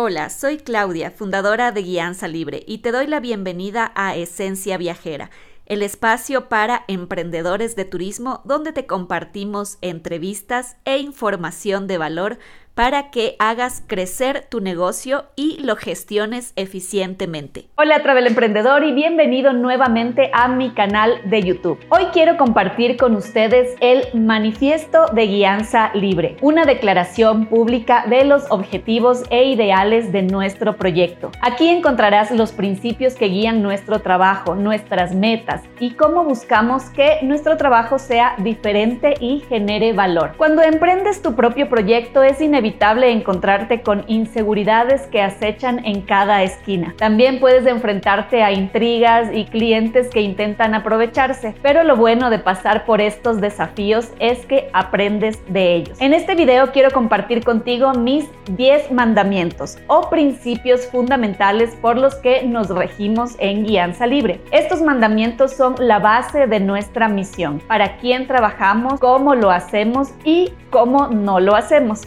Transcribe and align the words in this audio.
Hola, 0.00 0.30
soy 0.30 0.58
Claudia, 0.58 1.10
fundadora 1.10 1.72
de 1.72 1.82
Guianza 1.82 2.28
Libre, 2.28 2.62
y 2.68 2.78
te 2.78 2.92
doy 2.92 3.08
la 3.08 3.18
bienvenida 3.18 3.90
a 3.96 4.14
Esencia 4.14 4.76
Viajera, 4.76 5.28
el 5.66 5.82
espacio 5.82 6.48
para 6.48 6.84
emprendedores 6.86 7.74
de 7.74 7.84
turismo 7.84 8.40
donde 8.44 8.72
te 8.72 8.86
compartimos 8.86 9.76
entrevistas 9.80 10.76
e 10.84 10.98
información 10.98 11.88
de 11.88 11.98
valor 11.98 12.38
para 12.78 13.10
que 13.10 13.34
hagas 13.40 13.82
crecer 13.88 14.46
tu 14.48 14.60
negocio 14.60 15.24
y 15.34 15.60
lo 15.64 15.74
gestiones 15.74 16.52
eficientemente. 16.54 17.66
Hola 17.74 18.04
Travel 18.04 18.28
Emprendedor 18.28 18.84
y 18.84 18.92
bienvenido 18.92 19.52
nuevamente 19.52 20.30
a 20.32 20.46
mi 20.46 20.70
canal 20.70 21.28
de 21.28 21.42
YouTube. 21.42 21.80
Hoy 21.88 22.04
quiero 22.12 22.36
compartir 22.36 22.96
con 22.96 23.16
ustedes 23.16 23.74
el 23.80 24.04
Manifiesto 24.14 25.06
de 25.12 25.26
Guianza 25.26 25.90
Libre, 25.92 26.36
una 26.40 26.66
declaración 26.66 27.46
pública 27.46 28.04
de 28.08 28.24
los 28.24 28.44
objetivos 28.48 29.24
e 29.30 29.46
ideales 29.46 30.12
de 30.12 30.22
nuestro 30.22 30.76
proyecto. 30.76 31.32
Aquí 31.40 31.68
encontrarás 31.68 32.30
los 32.30 32.52
principios 32.52 33.16
que 33.16 33.26
guían 33.26 33.60
nuestro 33.60 34.02
trabajo, 34.02 34.54
nuestras 34.54 35.16
metas 35.16 35.62
y 35.80 35.94
cómo 35.94 36.22
buscamos 36.22 36.90
que 36.90 37.18
nuestro 37.24 37.56
trabajo 37.56 37.98
sea 37.98 38.36
diferente 38.38 39.14
y 39.18 39.40
genere 39.48 39.94
valor. 39.94 40.34
Cuando 40.36 40.62
emprendes 40.62 41.22
tu 41.22 41.34
propio 41.34 41.68
proyecto 41.68 42.22
es 42.22 42.40
inevitable 42.40 42.67
encontrarte 43.10 43.82
con 43.82 44.04
inseguridades 44.06 45.06
que 45.08 45.22
acechan 45.22 45.84
en 45.84 46.02
cada 46.02 46.42
esquina. 46.42 46.94
También 46.98 47.40
puedes 47.40 47.66
enfrentarte 47.66 48.42
a 48.42 48.52
intrigas 48.52 49.30
y 49.32 49.44
clientes 49.44 50.08
que 50.08 50.20
intentan 50.20 50.74
aprovecharse, 50.74 51.54
pero 51.62 51.84
lo 51.84 51.96
bueno 51.96 52.30
de 52.30 52.38
pasar 52.38 52.84
por 52.84 53.00
estos 53.00 53.40
desafíos 53.40 54.10
es 54.18 54.46
que 54.46 54.68
aprendes 54.72 55.38
de 55.48 55.74
ellos. 55.74 56.00
En 56.00 56.14
este 56.14 56.34
video 56.34 56.72
quiero 56.72 56.90
compartir 56.90 57.44
contigo 57.44 57.92
mis 57.92 58.26
10 58.56 58.92
mandamientos 58.92 59.78
o 59.86 60.08
principios 60.08 60.86
fundamentales 60.86 61.76
por 61.80 61.98
los 61.98 62.14
que 62.16 62.42
nos 62.44 62.68
regimos 62.68 63.36
en 63.38 63.64
Guianza 63.64 64.06
Libre. 64.06 64.40
Estos 64.50 64.82
mandamientos 64.82 65.52
son 65.52 65.74
la 65.78 65.98
base 65.98 66.46
de 66.46 66.60
nuestra 66.60 67.08
misión, 67.08 67.60
para 67.66 67.96
quién 67.98 68.26
trabajamos, 68.26 69.00
cómo 69.00 69.34
lo 69.34 69.50
hacemos 69.50 70.10
y 70.24 70.52
cómo 70.70 71.08
no 71.08 71.40
lo 71.40 71.54
hacemos. 71.54 72.02